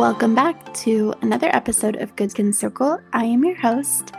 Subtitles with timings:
[0.00, 3.00] Welcome back to another episode of Good Skin Circle.
[3.12, 4.12] I am your host,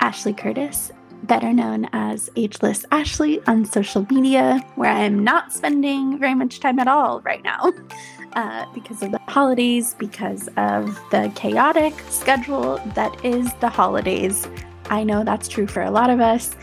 [0.00, 0.90] Ashley Curtis,
[1.22, 6.58] better known as Ageless Ashley on social media, where I am not spending very much
[6.58, 7.72] time at all right now
[8.32, 14.48] uh, because of the holidays, because of the chaotic schedule that is the holidays.
[14.86, 16.56] I know that's true for a lot of us,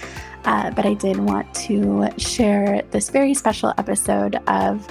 [0.43, 4.85] uh, but I did want to share this very special episode of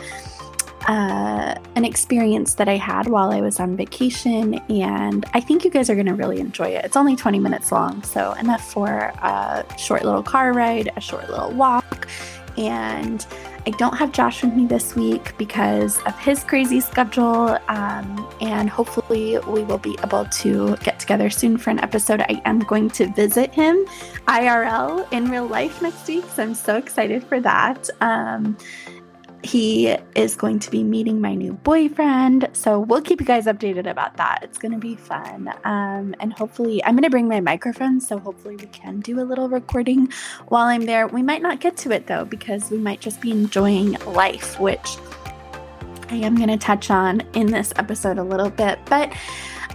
[0.87, 5.71] uh, an experience that I had while I was on vacation, and I think you
[5.71, 6.85] guys are going to really enjoy it.
[6.85, 11.29] It's only 20 minutes long, so enough for a short little car ride, a short
[11.29, 12.09] little walk,
[12.57, 13.27] and
[13.67, 18.71] I don't have Josh with me this week because of his crazy schedule, um, and
[18.71, 22.21] hopefully we will be able to get together soon for an episode.
[22.21, 23.85] I am going to visit him
[24.29, 27.91] IRL in real life next week, so I'm so excited for that.
[28.01, 28.57] Um,
[29.47, 32.49] he is going to be meeting my new boyfriend.
[32.53, 34.41] So we'll keep you guys updated about that.
[34.43, 35.49] It's going to be fun.
[35.65, 38.01] Um, and hopefully, I'm going to bring my microphone.
[38.01, 40.13] So hopefully, we can do a little recording
[40.49, 41.07] while I'm there.
[41.07, 44.97] We might not get to it though, because we might just be enjoying life, which
[46.11, 48.79] I am going to touch on in this episode a little bit.
[48.87, 49.13] But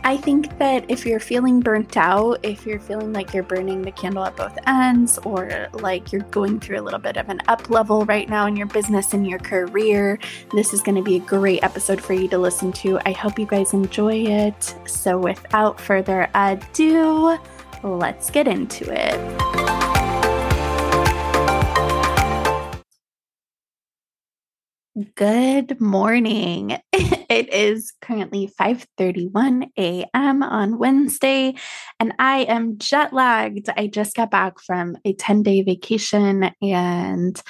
[0.03, 3.91] I think that if you're feeling burnt out, if you're feeling like you're burning the
[3.91, 7.69] candle at both ends, or like you're going through a little bit of an up
[7.69, 10.17] level right now in your business and your career,
[10.53, 12.99] this is going to be a great episode for you to listen to.
[13.05, 14.75] I hope you guys enjoy it.
[14.85, 17.37] So, without further ado,
[17.83, 19.60] let's get into it.
[25.15, 26.77] Good morning.
[27.31, 30.43] It is currently 5:31 a.m.
[30.43, 31.55] on Wednesday
[31.97, 33.69] and I am jet lagged.
[33.77, 37.41] I just got back from a 10-day vacation and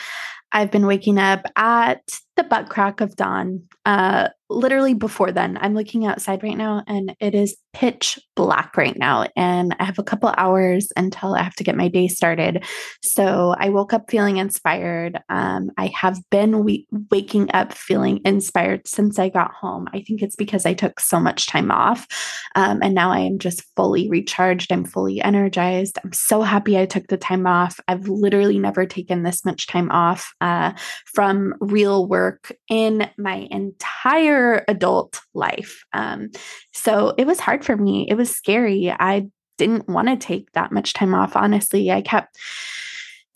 [0.52, 2.04] I've been waking up at
[2.42, 5.58] the butt crack of dawn uh, literally before then.
[5.60, 9.28] I'm looking outside right now and it is pitch black right now.
[9.36, 12.66] And I have a couple hours until I have to get my day started.
[13.02, 15.20] So I woke up feeling inspired.
[15.30, 19.88] Um, I have been we- waking up feeling inspired since I got home.
[19.94, 22.08] I think it's because I took so much time off.
[22.56, 24.72] Um, and now I am just fully recharged.
[24.72, 25.98] I'm fully energized.
[26.04, 27.80] I'm so happy I took the time off.
[27.88, 30.74] I've literally never taken this much time off uh,
[31.06, 32.31] from real work
[32.70, 35.84] in my entire adult life.
[35.94, 36.30] Um,
[36.74, 38.08] so it was hard for me.
[38.10, 38.92] It was scary.
[38.92, 39.28] I
[39.58, 41.92] didn't want to take that much time off, honestly.
[41.92, 42.38] I kept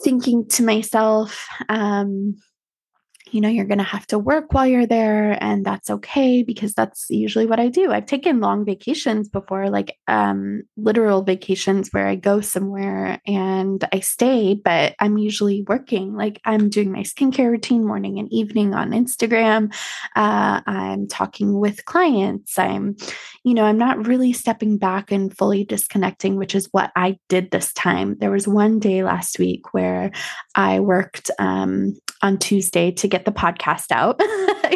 [0.03, 2.35] thinking to myself, um,
[3.35, 6.73] you know, you're going to have to work while you're there and that's okay because
[6.73, 7.91] that's usually what I do.
[7.91, 13.99] I've taken long vacations before, like um literal vacations where I go somewhere and I
[13.99, 16.15] stay, but I'm usually working.
[16.15, 19.75] Like I'm doing my skincare routine morning and evening on Instagram.
[20.15, 22.57] Uh, I'm talking with clients.
[22.57, 22.95] I'm,
[23.43, 27.51] you know, I'm not really stepping back and fully disconnecting, which is what I did
[27.51, 28.15] this time.
[28.17, 30.11] There was one day last week where
[30.55, 34.19] I worked um on Tuesday to get the podcast out.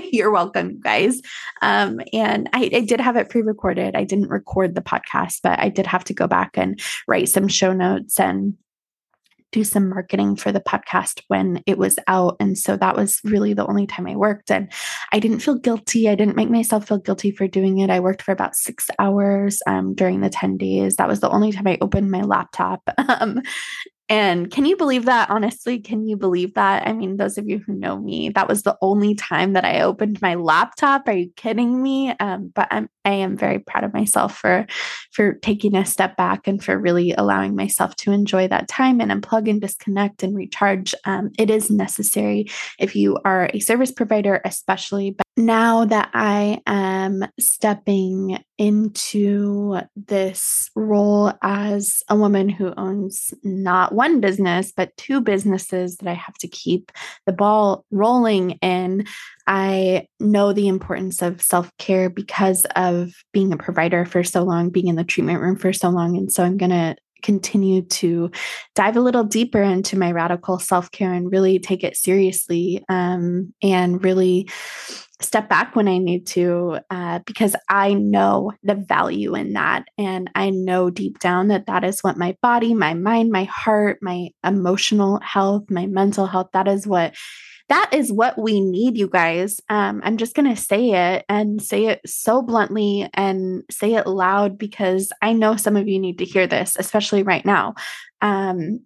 [0.12, 1.22] You're welcome, guys.
[1.62, 3.96] Um, and I, I did have it pre recorded.
[3.96, 7.48] I didn't record the podcast, but I did have to go back and write some
[7.48, 8.56] show notes and
[9.52, 12.36] do some marketing for the podcast when it was out.
[12.40, 14.52] And so that was really the only time I worked.
[14.52, 14.72] And
[15.12, 16.08] I didn't feel guilty.
[16.08, 17.90] I didn't make myself feel guilty for doing it.
[17.90, 20.98] I worked for about six hours um, during the 10 days.
[20.98, 22.88] That was the only time I opened my laptop.
[23.20, 23.42] Um,
[24.10, 25.30] and can you believe that?
[25.30, 26.88] Honestly, can you believe that?
[26.88, 29.82] I mean, those of you who know me, that was the only time that I
[29.82, 31.08] opened my laptop.
[31.08, 32.16] Are you kidding me?
[32.20, 34.66] Um, but I'm I am very proud of myself for
[35.12, 39.12] for taking a step back and for really allowing myself to enjoy that time and
[39.12, 40.96] unplug and disconnect and recharge.
[41.06, 42.50] Um, it is necessary
[42.80, 45.16] if you are a service provider, especially.
[45.38, 54.20] Now that I am stepping into this role as a woman who owns not one
[54.20, 56.92] business, but two businesses that I have to keep
[57.26, 59.06] the ball rolling in,
[59.48, 64.70] I know the importance of self care because of being a provider for so long,
[64.70, 66.18] being in the treatment room for so long.
[66.18, 68.32] And so I'm going to continue to
[68.76, 73.54] dive a little deeper into my radical self care and really take it seriously um,
[73.62, 74.50] and really
[75.22, 79.86] step back when I need to uh, because I know the value in that.
[79.98, 84.00] And I know deep down that that is what my body, my mind, my heart,
[84.02, 87.16] my emotional health, my mental health, that is what.
[87.68, 89.62] That is what we need, you guys.
[89.70, 94.08] Um, I'm just going to say it and say it so bluntly and say it
[94.08, 97.76] loud because I know some of you need to hear this, especially right now.
[98.22, 98.80] Um,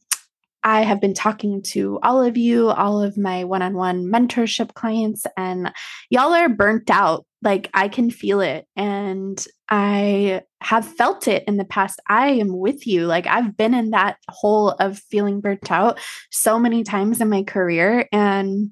[0.64, 4.74] I have been talking to all of you, all of my one on one mentorship
[4.74, 5.74] clients, and
[6.10, 7.26] y'all are burnt out.
[7.42, 8.66] Like I can feel it.
[8.76, 12.00] And I have felt it in the past.
[12.08, 13.06] I am with you.
[13.06, 16.00] Like I've been in that hole of feeling burnt out
[16.32, 18.72] so many times in my career, and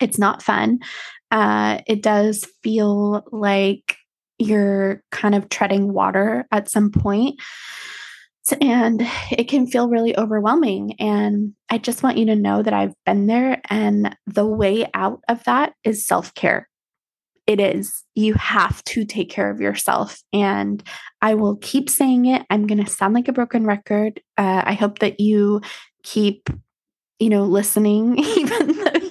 [0.00, 0.80] it's not fun.
[1.30, 3.96] Uh, it does feel like
[4.38, 7.40] you're kind of treading water at some point
[8.52, 10.94] and it can feel really overwhelming.
[11.00, 15.20] And I just want you to know that I've been there, and the way out
[15.28, 16.68] of that is self care.
[17.46, 18.04] It is.
[18.14, 20.22] You have to take care of yourself.
[20.32, 20.82] And
[21.20, 22.42] I will keep saying it.
[22.48, 24.20] I'm going to sound like a broken record.
[24.38, 25.60] Uh, I hope that you
[26.02, 26.48] keep,
[27.18, 29.10] you know, listening, even though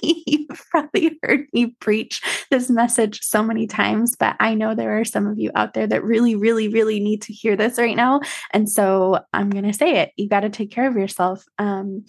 [0.74, 5.26] probably heard me preach this message so many times, but I know there are some
[5.26, 8.20] of you out there that really, really, really need to hear this right now.
[8.52, 10.12] And so I'm going to say it.
[10.16, 12.04] You got to take care of yourself, um,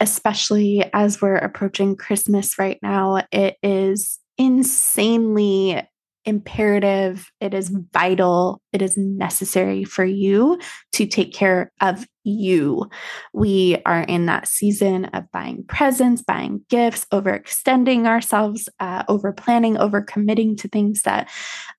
[0.00, 3.22] especially as we're approaching Christmas right now.
[3.30, 5.82] It is insanely
[6.28, 10.60] imperative, it is vital, it is necessary for you
[10.92, 12.88] to take care of you.
[13.32, 19.78] We are in that season of buying presents, buying gifts, overextending ourselves, uh, over planning,
[19.78, 21.30] over committing to things that,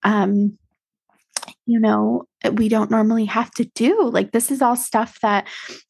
[0.04, 0.58] um,
[1.70, 2.24] you know,
[2.54, 4.10] we don't normally have to do.
[4.10, 5.48] Like, this is all stuff that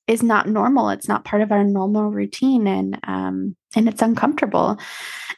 [0.07, 0.89] is not normal.
[0.89, 2.67] It's not part of our normal routine.
[2.67, 4.77] And, um, and it's uncomfortable.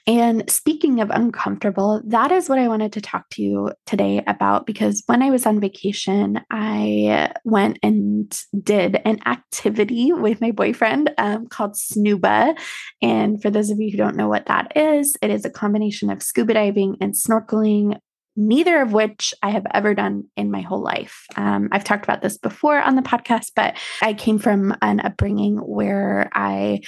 [0.08, 4.66] And speaking of uncomfortable, that is what I wanted to talk to you today about
[4.66, 11.14] because when I was on vacation, I went and did an activity with my boyfriend
[11.18, 12.58] um, called Snuba.
[13.02, 16.10] And for those of you who don't know what that is, it is a combination
[16.10, 18.00] of scuba diving and snorkeling
[18.36, 21.26] neither of which I have ever done in my whole life.
[21.36, 25.58] Um, I've talked about this before on the podcast, but I came from an upbringing
[25.58, 26.82] where I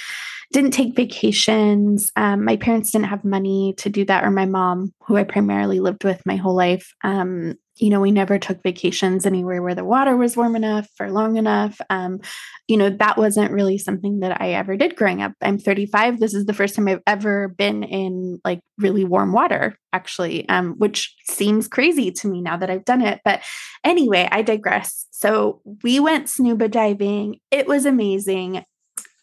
[0.52, 2.10] didn't take vacations.
[2.16, 5.80] Um, my parents didn't have money to do that, or my mom, who I primarily
[5.80, 9.84] lived with my whole life, um, you know, we never took vacations anywhere where the
[9.84, 11.80] water was warm enough for long enough.
[11.90, 12.20] Um,
[12.68, 15.32] you know, that wasn't really something that I ever did growing up.
[15.42, 16.20] I'm 35.
[16.20, 20.74] This is the first time I've ever been in like really warm water, actually, um,
[20.78, 23.20] which seems crazy to me now that I've done it.
[23.24, 23.42] But
[23.82, 25.06] anyway, I digress.
[25.10, 27.40] So we went snuba diving.
[27.50, 28.64] It was amazing.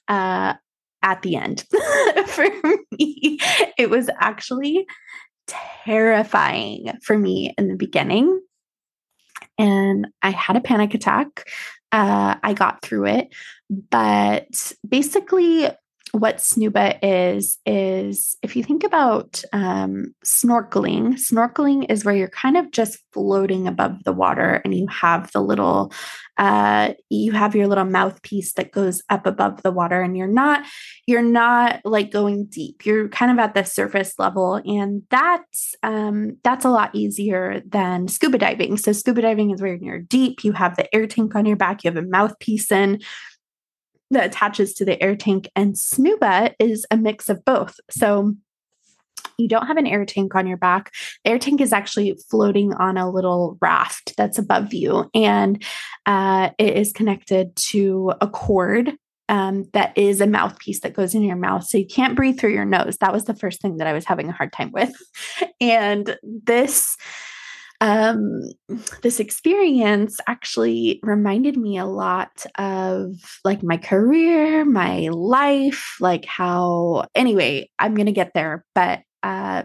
[0.07, 0.55] Uh,
[1.03, 1.65] at the end,
[2.27, 2.47] for
[2.91, 3.39] me,
[3.77, 4.85] it was actually
[5.47, 8.41] terrifying for me in the beginning.
[9.57, 11.49] And I had a panic attack.
[11.91, 13.29] Uh, I got through it.
[13.69, 15.69] But basically,
[16.11, 22.57] what snuba is is if you think about um, snorkeling snorkeling is where you're kind
[22.57, 25.91] of just floating above the water and you have the little
[26.37, 30.65] uh, you have your little mouthpiece that goes up above the water and you're not
[31.05, 32.85] you're not like going deep.
[32.85, 38.07] You're kind of at the surface level and that's um, that's a lot easier than
[38.07, 38.77] scuba diving.
[38.77, 41.83] So scuba diving is where you're deep you have the air tank on your back
[41.83, 42.99] you have a mouthpiece in
[44.11, 47.79] that attaches to the air tank, and Snuba is a mix of both.
[47.89, 48.35] So
[49.37, 50.91] you don't have an air tank on your back.
[51.23, 55.63] The air tank is actually floating on a little raft that's above you, and
[56.05, 58.93] uh, it is connected to a cord
[59.31, 61.63] um, that is a mouthpiece that goes in your mouth.
[61.63, 62.97] So you can't breathe through your nose.
[62.97, 64.93] That was the first thing that I was having a hard time with.
[65.61, 66.97] And this
[67.81, 68.43] um,
[69.01, 77.05] this experience actually reminded me a lot of like my career, my life, like how,
[77.15, 78.63] anyway, I'm going to get there.
[78.75, 79.63] But uh,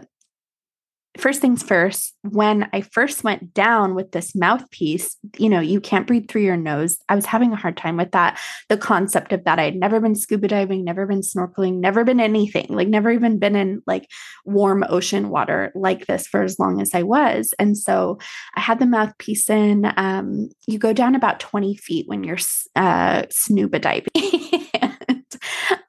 [1.17, 6.07] first things first, when I first went down with this mouthpiece, you know, you can't
[6.07, 6.97] breathe through your nose.
[7.09, 8.39] I was having a hard time with that.
[8.69, 12.67] The concept of that, I'd never been scuba diving, never been snorkeling, never been anything,
[12.69, 14.07] like never even been in like
[14.45, 17.53] warm ocean water like this for as long as I was.
[17.59, 18.19] And so
[18.55, 19.91] I had the mouthpiece in.
[19.97, 22.37] Um, you go down about 20 feet when you're
[22.75, 24.63] uh, snuba diving.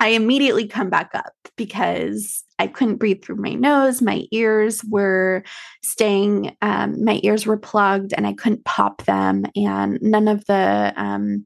[0.00, 4.00] I immediately come back up because I couldn't breathe through my nose.
[4.02, 5.45] My ears were
[5.83, 9.45] staying, um, my ears were plugged and I couldn't pop them.
[9.57, 11.45] And none of the, um,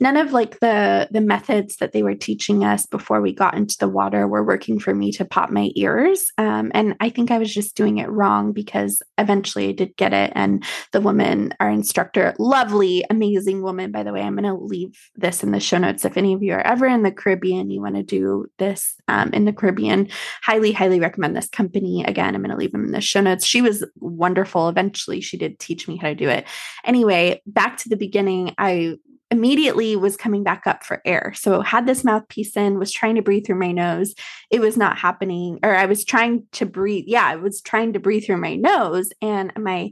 [0.00, 3.76] none of like the the methods that they were teaching us before we got into
[3.78, 6.30] the water were working for me to pop my ears.
[6.38, 10.12] Um, and i think i was just doing it wrong because eventually i did get
[10.12, 10.32] it.
[10.34, 15.10] And the woman our instructor lovely amazing woman by the way i'm going to leave
[15.16, 16.04] this in the show notes.
[16.04, 19.30] If any of you are ever in the caribbean you want to do this um,
[19.32, 20.08] in the caribbean
[20.42, 22.04] highly highly recommend this company.
[22.04, 23.46] Again i'm going to leave them in the show notes.
[23.46, 24.68] She was wonderful.
[24.68, 26.46] Eventually she did teach me how to do it.
[26.84, 28.96] Anyway back to the beginning i
[29.34, 31.32] immediately was coming back up for air.
[31.36, 34.14] So had this mouthpiece in, was trying to breathe through my nose.
[34.50, 37.04] It was not happening, or I was trying to breathe.
[37.06, 39.90] Yeah, I was trying to breathe through my nose, and my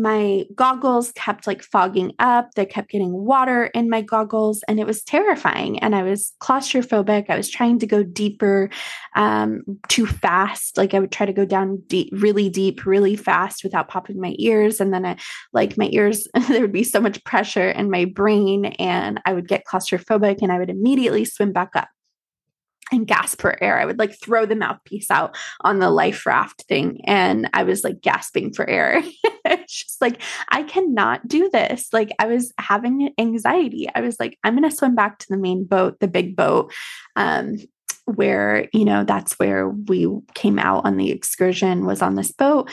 [0.00, 2.50] my goggles kept like fogging up.
[2.54, 5.78] They kept getting water in my goggles, and it was terrifying.
[5.80, 7.26] And I was claustrophobic.
[7.28, 8.70] I was trying to go deeper,
[9.14, 10.76] um, too fast.
[10.76, 14.34] Like I would try to go down deep, really deep, really fast without popping my
[14.38, 14.80] ears.
[14.80, 15.16] And then I,
[15.52, 19.48] like my ears, there would be so much pressure in my brain, and I would
[19.48, 21.88] get claustrophobic, and I would immediately swim back up
[22.92, 23.78] and gasp for air.
[23.78, 27.82] I would like throw the mouthpiece out on the life raft thing and I was
[27.82, 29.02] like gasping for air.
[29.44, 31.88] it's just like, I cannot do this.
[31.92, 33.88] Like, I was having anxiety.
[33.94, 36.72] I was like, I'm going to swim back to the main boat, the big boat.
[37.16, 37.56] Um,
[38.04, 42.70] where, you know, that's where we came out on the excursion was on this boat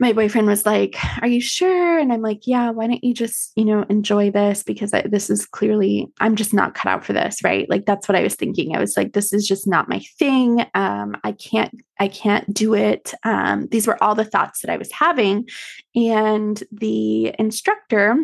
[0.00, 1.98] my boyfriend was like, Are you sure?
[1.98, 4.62] And I'm like, Yeah, why don't you just, you know, enjoy this?
[4.62, 7.68] Because I, this is clearly, I'm just not cut out for this, right?
[7.68, 8.74] Like, that's what I was thinking.
[8.74, 10.64] I was like, This is just not my thing.
[10.74, 13.14] Um, I can't, I can't do it.
[13.24, 15.48] Um, these were all the thoughts that I was having.
[15.94, 18.16] And the instructor,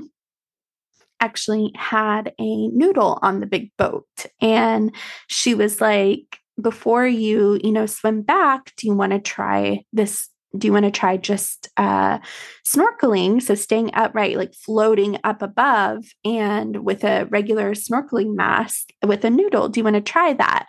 [1.21, 4.07] actually had a noodle on the big boat
[4.41, 4.95] and
[5.27, 10.29] she was like before you you know swim back do you want to try this
[10.57, 12.19] do you want to try just uh,
[12.67, 13.43] snorkeling?
[13.43, 19.31] So staying upright, like floating up above, and with a regular snorkeling mask with a
[19.31, 19.69] noodle.
[19.69, 20.69] Do you want to try that?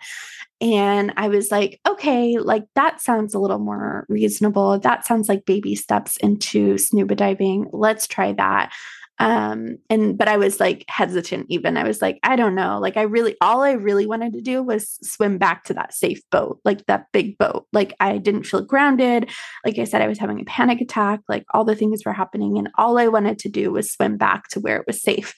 [0.60, 4.78] And I was like, okay, like that sounds a little more reasonable.
[4.78, 7.66] That sounds like baby steps into scuba diving.
[7.72, 8.72] Let's try that
[9.20, 11.76] um and but i was like hesitant even.
[11.76, 12.80] I was like i don't know.
[12.80, 16.20] Like i really all i really wanted to do was swim back to that safe
[16.30, 17.66] boat like that big boat.
[17.72, 19.30] Like i didn't feel grounded.
[19.64, 21.20] Like i said i was having a panic attack.
[21.28, 24.48] Like all the things were happening and all i wanted to do was swim back
[24.48, 25.34] to where it was safe.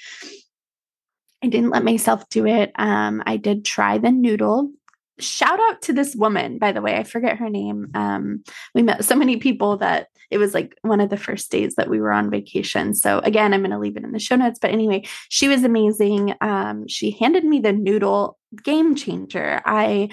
[1.44, 2.70] I didn't let myself do it.
[2.76, 4.70] Um, I did try the noodle
[5.18, 8.42] shout out to this woman by the way i forget her name um,
[8.74, 11.90] we met so many people that it was like one of the first days that
[11.90, 12.94] we were on vacation.
[12.94, 15.62] So again i'm going to leave it in the show notes but anyway she was
[15.62, 19.60] amazing um, she handed me the noodle game changer.
[19.64, 20.08] I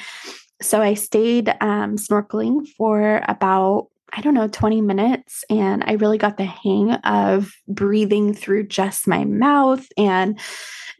[0.61, 5.43] so i stayed um, snorkeling for about I don't know, 20 minutes.
[5.49, 10.39] And I really got the hang of breathing through just my mouth and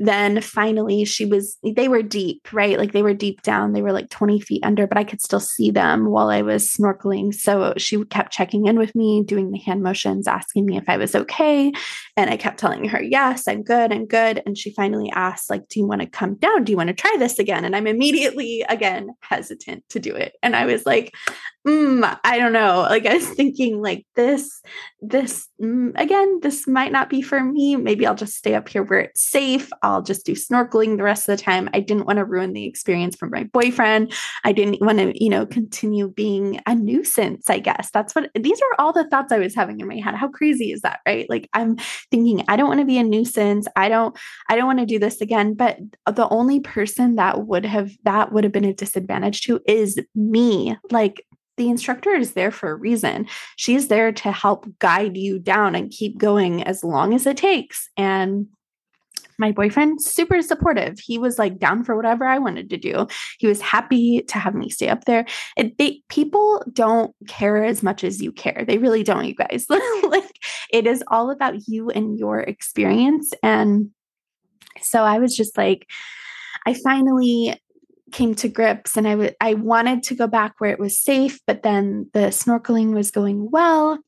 [0.01, 2.77] then finally she was they were deep right?
[2.77, 5.41] Like they were deep down they were like 20 feet under but i could still
[5.41, 7.33] see them while i was snorkeling.
[7.33, 10.95] So she kept checking in with me doing the hand motions asking me if i
[10.95, 11.73] was okay
[12.15, 15.67] and i kept telling her yes i'm good i'm good and she finally asked like
[15.67, 16.63] do you want to come down?
[16.63, 17.65] Do you want to try this again?
[17.65, 20.33] And i'm immediately again hesitant to do it.
[20.41, 21.13] And i was like
[21.67, 24.61] mm, i don't know like i was thinking like this
[25.01, 28.83] this mm, again this might not be for me maybe i'll just stay up here
[28.83, 31.69] where it's safe I'll just do snorkeling the rest of the time.
[31.73, 34.13] I didn't want to ruin the experience for my boyfriend.
[34.43, 37.89] I didn't want to, you know, continue being a nuisance, I guess.
[37.93, 40.15] That's what these are all the thoughts I was having in my head.
[40.15, 41.29] How crazy is that, right?
[41.29, 41.77] Like I'm
[42.11, 43.67] thinking I don't want to be a nuisance.
[43.75, 44.17] I don't
[44.49, 48.31] I don't want to do this again, but the only person that would have that
[48.31, 50.75] would have been a disadvantage to is me.
[50.91, 51.25] Like
[51.59, 53.27] the instructor is there for a reason.
[53.57, 57.89] She's there to help guide you down and keep going as long as it takes.
[57.97, 58.47] And
[59.37, 60.99] my boyfriend super supportive.
[60.99, 63.07] He was like down for whatever i wanted to do.
[63.37, 65.25] He was happy to have me stay up there.
[65.55, 68.65] It, they, people don't care as much as you care.
[68.67, 69.67] They really don't you guys.
[70.03, 70.39] Like
[70.71, 73.31] it is all about you and your experience.
[73.43, 73.91] And
[74.81, 75.87] so i was just like
[76.65, 77.53] i finally
[78.11, 81.39] came to grips and I, w- I wanted to go back where it was safe
[81.47, 83.99] but then the snorkeling was going well.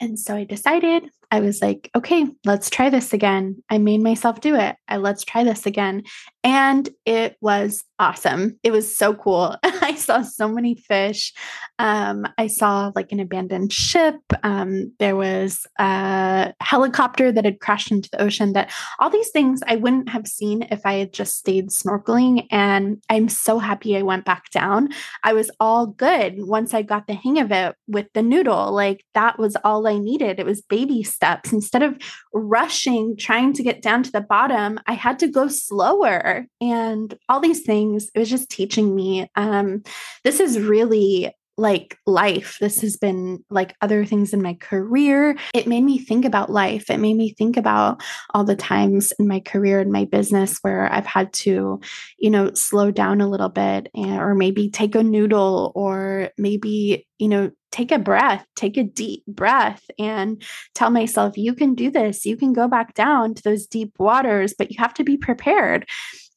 [0.00, 3.62] And so I decided, I was like, okay, let's try this again.
[3.68, 4.76] I made myself do it.
[4.88, 6.04] I let's try this again.
[6.42, 8.58] And it was awesome.
[8.62, 9.56] It was so cool.
[9.62, 11.34] I saw so many fish.
[11.78, 14.16] Um, I saw like an abandoned ship.
[14.42, 18.52] Um, there was a helicopter that had crashed into the ocean.
[18.52, 22.46] That all these things I wouldn't have seen if I had just stayed snorkeling.
[22.50, 24.88] And I'm so happy I went back down.
[25.24, 28.72] I was all good once I got the hang of it with the noodle.
[28.72, 30.38] Like that was all I needed.
[30.38, 31.52] It was baby steps.
[31.52, 31.98] Instead of
[32.32, 37.40] rushing, trying to get down to the bottom, I had to go slower and all
[37.40, 38.08] these things.
[38.14, 39.82] It was just teaching me um,
[40.22, 42.56] this is really like life.
[42.60, 45.36] This has been like other things in my career.
[45.52, 46.88] It made me think about life.
[46.88, 48.00] It made me think about
[48.32, 51.80] all the times in my career and my business where I've had to,
[52.18, 57.06] you know, slow down a little bit and, or maybe take a noodle or maybe,
[57.18, 60.42] you know, take a breath, take a deep breath and
[60.74, 62.24] tell myself, you can do this.
[62.24, 65.88] You can go back down to those deep waters, but you have to be prepared.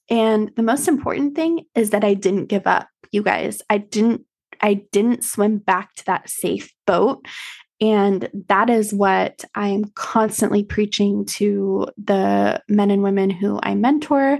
[0.09, 3.61] And the most important thing is that I didn't give up, you guys.
[3.69, 4.25] I didn't
[4.61, 7.25] I didn't swim back to that safe boat.
[7.79, 14.39] And that is what I'm constantly preaching to the men and women who I mentor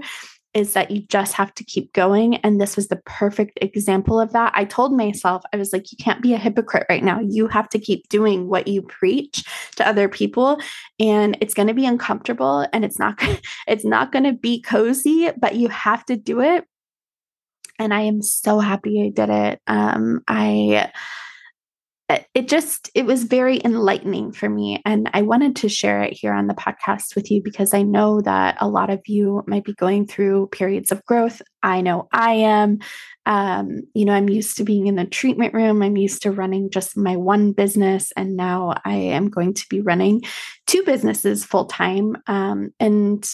[0.54, 2.36] is that you just have to keep going.
[2.36, 4.52] And this was the perfect example of that.
[4.54, 7.20] I told myself, I was like, you can't be a hypocrite right now.
[7.20, 9.44] You have to keep doing what you preach
[9.76, 10.60] to other people.
[11.00, 13.18] And it's going to be uncomfortable and it's not,
[13.66, 16.66] it's not going to be cozy, but you have to do it
[17.82, 19.60] and I am so happy I did it.
[19.66, 20.90] Um, I
[22.34, 26.32] it just it was very enlightening for me and i wanted to share it here
[26.32, 29.72] on the podcast with you because i know that a lot of you might be
[29.74, 31.40] going through periods of growth.
[31.62, 32.80] I know i am.
[33.24, 35.82] Um, you know i'm used to being in the treatment room.
[35.82, 39.80] I'm used to running just my one business and now i am going to be
[39.80, 40.22] running
[40.66, 43.24] two businesses full time um, and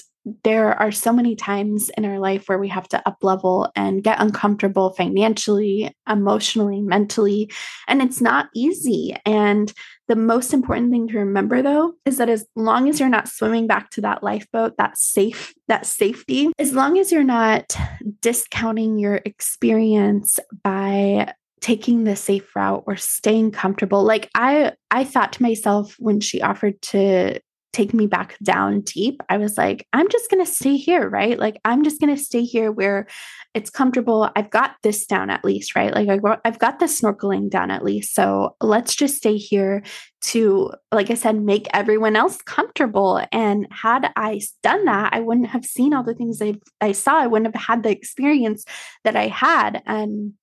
[0.45, 4.03] there are so many times in our life where we have to up level and
[4.03, 7.51] get uncomfortable financially, emotionally, mentally,
[7.87, 9.17] and it's not easy.
[9.25, 9.73] And
[10.09, 13.67] the most important thing to remember though is that as long as you're not swimming
[13.67, 17.77] back to that lifeboat, that safe, that safety, as long as you're not
[18.21, 25.33] discounting your experience by taking the safe route or staying comfortable like i i thought
[25.33, 27.41] to myself when she offered to
[27.73, 31.39] take me back down deep, I was like, I'm just going to stay here, right?
[31.39, 33.07] Like, I'm just going to stay here where
[33.55, 34.31] it's comfortable.
[34.35, 35.95] I've got this down at least, right?
[35.95, 36.09] Like,
[36.45, 38.15] I've got the snorkeling down at least.
[38.15, 39.83] So let's just stay here
[40.21, 43.25] to, like I said, make everyone else comfortable.
[43.33, 47.19] And had I done that, I wouldn't have seen all the things I, I saw.
[47.19, 48.65] I wouldn't have had the experience
[49.05, 49.83] that I had.
[49.87, 50.35] And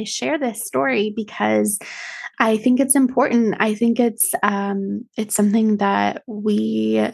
[0.00, 1.78] I share this story because
[2.38, 3.56] I think it's important.
[3.60, 7.06] I think it's um, it's something that we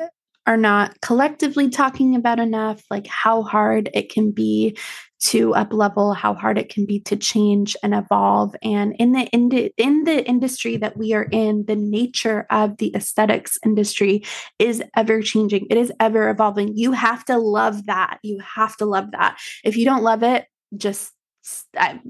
[0.46, 2.80] are not collectively talking about enough.
[2.88, 4.78] Like how hard it can be
[5.18, 8.54] to up level, how hard it can be to change and evolve.
[8.62, 12.76] And in the in, the, in the industry that we are in, the nature of
[12.76, 14.22] the aesthetics industry
[14.60, 15.66] is ever changing.
[15.70, 16.76] It is ever evolving.
[16.76, 18.18] You have to love that.
[18.22, 19.38] You have to love that.
[19.64, 21.12] If you don't love it, just
[21.78, 22.00] I,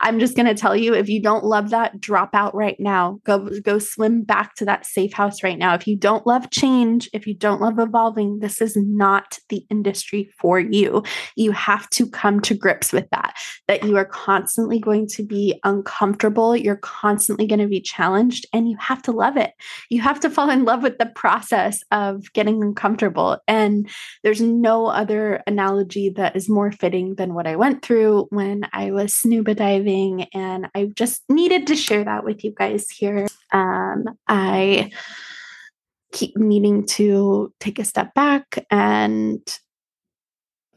[0.00, 3.20] am just going to tell you if you don't love that drop out right now.
[3.24, 5.74] Go go swim back to that safe house right now.
[5.74, 10.30] If you don't love change if you don't love evolving this is not the industry
[10.38, 11.02] for you.
[11.36, 13.34] You have to come to grips with that
[13.68, 18.68] that you are constantly going to be uncomfortable you're constantly going to be challenged and
[18.68, 19.52] you have to love it.
[19.90, 23.88] You have to fall in love with the process of getting uncomfortable and
[24.22, 28.90] there's no other analogy that is more fitting than what I went through when I
[28.90, 33.28] was scuba diving, and I just needed to share that with you guys here.
[33.52, 34.90] Um, I
[36.12, 39.40] keep needing to take a step back and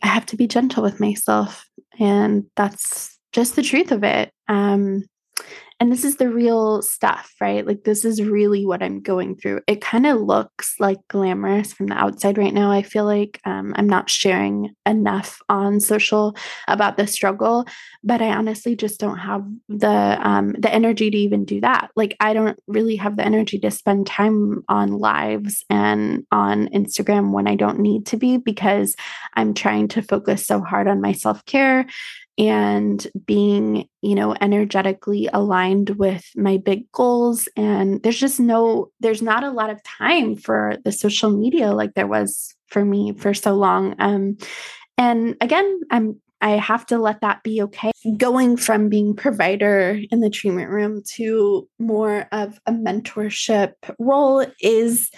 [0.02, 1.66] I have to be gentle with myself.
[2.00, 4.32] And that's just the truth of it.
[4.48, 5.06] Um,
[5.80, 7.66] and this is the real stuff, right?
[7.66, 9.62] Like, this is really what I'm going through.
[9.68, 12.72] It kind of looks like glamorous from the outside right now.
[12.72, 16.36] I feel like um, I'm not sharing enough on social
[16.68, 17.68] about the struggle,
[18.04, 21.92] but I honestly just don't have the um, the energy to even do that.
[21.96, 27.32] Like, I don't really have the energy to spend time on lives and on Instagram
[27.32, 28.96] when I don't need to be because
[29.36, 31.86] I'm trying to focus so hard on my self care
[32.38, 37.48] and being, you know, energetically aligned with my big goals.
[37.56, 41.94] And there's just no, there's not a lot of time for the social media like
[41.96, 43.96] there was for me for so long.
[44.00, 44.38] Um,
[44.98, 47.92] and again, I'm I have to let that be okay.
[48.18, 55.10] Going from being provider in the treatment room to more of a mentorship role is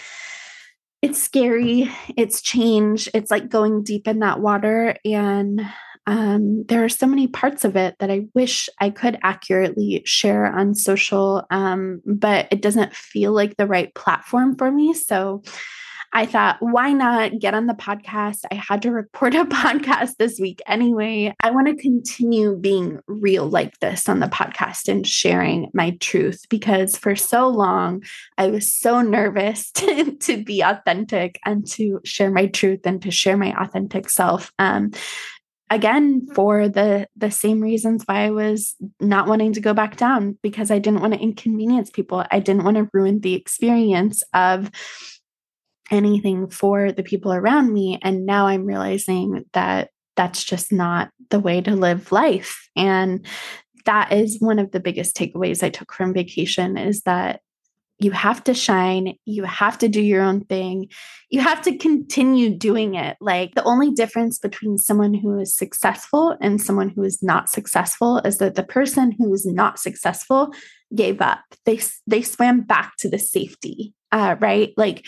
[1.01, 1.89] it's scary.
[2.17, 3.09] It's change.
[3.13, 5.61] It's like going deep in that water and
[6.09, 10.47] um, there are so many parts of it that I wish I could accurately share
[10.47, 14.95] on social, um, but it doesn't feel like the right platform for me.
[14.95, 15.43] So
[16.11, 18.39] I thought, why not get on the podcast?
[18.51, 21.35] I had to record a podcast this week anyway.
[21.43, 26.47] I want to continue being real like this on the podcast and sharing my truth
[26.49, 28.01] because for so long
[28.39, 33.11] I was so nervous to, to be authentic and to share my truth and to
[33.11, 34.51] share my authentic self.
[34.57, 34.91] Um,
[35.69, 40.37] again for the the same reasons why I was not wanting to go back down
[40.41, 42.25] because I didn't want to inconvenience people.
[42.31, 44.71] I didn't want to ruin the experience of
[45.91, 51.39] anything for the people around me and now I'm realizing that that's just not the
[51.39, 53.25] way to live life and
[53.85, 57.41] that is one of the biggest takeaways I took from vacation is that
[57.99, 60.87] you have to shine, you have to do your own thing,
[61.29, 63.17] you have to continue doing it.
[63.19, 68.19] Like the only difference between someone who is successful and someone who is not successful
[68.19, 70.53] is that the person who is not successful
[70.95, 71.41] gave up.
[71.65, 74.73] They they swam back to the safety, uh, right?
[74.77, 75.05] Like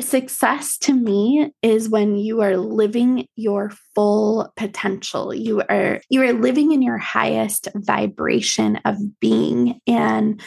[0.00, 6.32] success to me is when you are living your full potential you are you are
[6.32, 10.40] living in your highest vibration of being and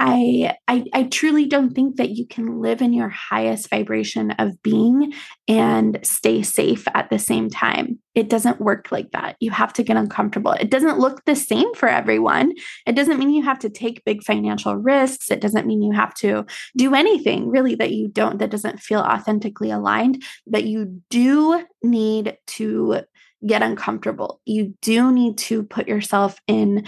[0.00, 4.62] I, I I truly don't think that you can live in your highest vibration of
[4.62, 5.12] being
[5.48, 7.98] and stay safe at the same time.
[8.14, 9.36] It doesn't work like that.
[9.40, 10.52] You have to get uncomfortable.
[10.52, 12.52] It doesn't look the same for everyone.
[12.86, 15.32] It doesn't mean you have to take big financial risks.
[15.32, 19.00] It doesn't mean you have to do anything really that you don't that doesn't feel
[19.00, 23.00] authentically aligned, that you do need to
[23.46, 24.40] get uncomfortable.
[24.44, 26.86] You do need to put yourself in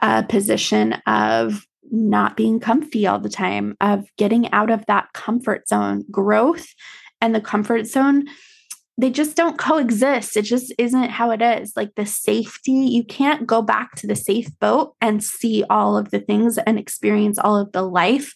[0.00, 5.68] a position of not being comfy all the time, of getting out of that comfort
[5.68, 6.04] zone.
[6.10, 6.66] Growth
[7.20, 8.24] and the comfort zone,
[8.98, 10.36] they just don't coexist.
[10.36, 11.74] It just isn't how it is.
[11.76, 16.10] Like the safety, you can't go back to the safe boat and see all of
[16.10, 18.34] the things and experience all of the life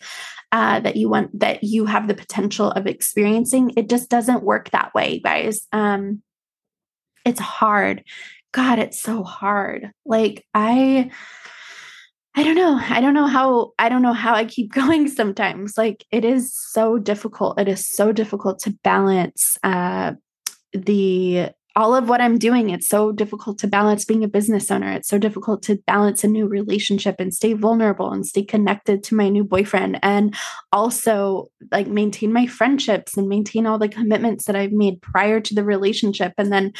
[0.52, 3.72] uh, that you want, that you have the potential of experiencing.
[3.76, 5.66] It just doesn't work that way, guys.
[5.72, 6.22] Um,
[7.24, 8.04] it's hard.
[8.52, 9.90] God, it's so hard.
[10.04, 11.10] Like I,
[12.38, 12.78] I don't know.
[12.78, 15.76] I don't know how I don't know how I keep going sometimes.
[15.78, 17.58] Like it is so difficult.
[17.58, 20.12] It is so difficult to balance uh
[20.72, 22.70] the all of what I'm doing.
[22.70, 24.90] It's so difficult to balance being a business owner.
[24.92, 29.14] It's so difficult to balance a new relationship and stay vulnerable and stay connected to
[29.14, 30.34] my new boyfriend and
[30.72, 35.54] also like maintain my friendships and maintain all the commitments that I've made prior to
[35.54, 36.72] the relationship and then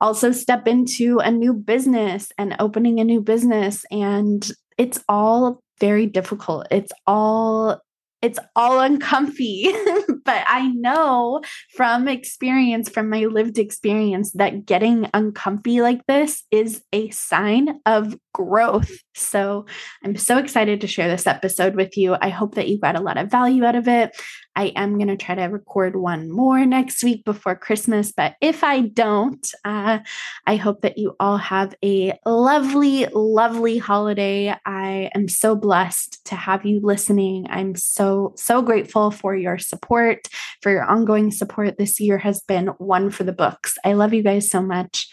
[0.00, 4.48] also step into a new business and opening a new business and
[4.78, 6.66] it's all very difficult.
[6.70, 7.80] It's all
[8.20, 9.72] it's all uncomfy.
[10.24, 11.40] but I know
[11.76, 18.16] from experience, from my lived experience, that getting uncomfy like this is a sign of
[18.34, 18.90] growth.
[19.18, 19.66] So
[20.04, 22.16] I'm so excited to share this episode with you.
[22.20, 24.16] I hope that you got a lot of value out of it.
[24.56, 28.10] I am going to try to record one more next week before Christmas.
[28.10, 30.00] But if I don't, uh,
[30.46, 34.52] I hope that you all have a lovely, lovely holiday.
[34.66, 37.46] I am so blessed to have you listening.
[37.48, 40.26] I'm so, so grateful for your support,
[40.60, 41.78] for your ongoing support.
[41.78, 43.78] This year has been one for the books.
[43.84, 45.08] I love you guys so much.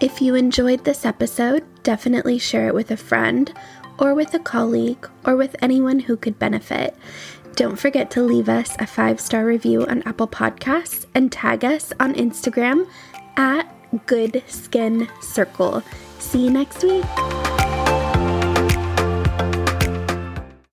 [0.00, 3.52] If you enjoyed this episode, definitely share it with a friend
[3.98, 6.96] or with a colleague or with anyone who could benefit.
[7.56, 11.92] Don't forget to leave us a five star review on Apple Podcasts and tag us
[11.98, 12.86] on Instagram
[13.36, 13.64] at
[14.06, 15.82] Good Skin Circle.
[16.20, 17.57] See you next week.